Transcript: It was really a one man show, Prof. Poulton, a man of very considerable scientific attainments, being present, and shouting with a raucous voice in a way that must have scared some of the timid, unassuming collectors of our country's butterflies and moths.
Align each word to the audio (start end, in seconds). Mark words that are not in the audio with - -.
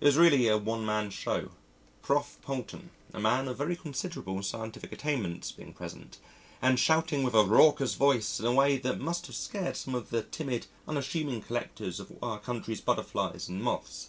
It 0.00 0.06
was 0.06 0.16
really 0.16 0.48
a 0.48 0.56
one 0.56 0.86
man 0.86 1.10
show, 1.10 1.50
Prof. 2.00 2.38
Poulton, 2.40 2.88
a 3.12 3.20
man 3.20 3.46
of 3.46 3.58
very 3.58 3.76
considerable 3.76 4.42
scientific 4.42 4.90
attainments, 4.90 5.52
being 5.52 5.74
present, 5.74 6.16
and 6.62 6.80
shouting 6.80 7.22
with 7.22 7.34
a 7.34 7.44
raucous 7.44 7.92
voice 7.92 8.40
in 8.40 8.46
a 8.46 8.54
way 8.54 8.78
that 8.78 8.98
must 8.98 9.26
have 9.26 9.36
scared 9.36 9.76
some 9.76 9.94
of 9.94 10.08
the 10.08 10.22
timid, 10.22 10.66
unassuming 10.88 11.42
collectors 11.42 12.00
of 12.00 12.10
our 12.22 12.38
country's 12.38 12.80
butterflies 12.80 13.50
and 13.50 13.62
moths. 13.62 14.08